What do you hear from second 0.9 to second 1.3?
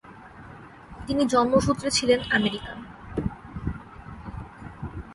তিনি